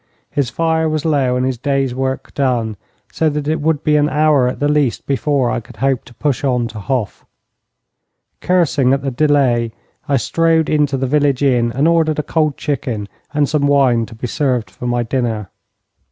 His 0.31 0.49
fire 0.49 0.89
was 0.89 1.05
low, 1.05 1.35
and 1.35 1.45
his 1.45 1.59
day's 1.59 1.93
work 1.93 2.33
done, 2.33 2.75
so 3.11 3.29
that 3.29 3.47
it 3.47 3.61
would 3.61 3.83
be 3.83 3.97
an 3.97 4.09
hour 4.09 4.47
at 4.47 4.59
the 4.59 4.67
least 4.67 5.05
before 5.05 5.51
I 5.51 5.59
could 5.59 5.77
hope 5.77 6.05
to 6.05 6.13
push 6.15 6.43
on 6.43 6.67
to 6.69 6.79
Hof. 6.79 7.23
Cursing 8.39 8.93
at 8.93 9.03
the 9.03 9.11
delay, 9.11 9.71
I 10.09 10.17
strode 10.17 10.71
into 10.71 10.97
the 10.97 11.05
village 11.05 11.43
inn 11.43 11.71
and 11.73 11.87
ordered 11.87 12.17
a 12.17 12.23
cold 12.23 12.57
chicken 12.57 13.09
and 13.31 13.47
some 13.47 13.67
wine 13.67 14.07
to 14.07 14.15
be 14.15 14.25
served 14.25 14.71
for 14.71 14.87
my 14.87 15.03
dinner. 15.03 15.51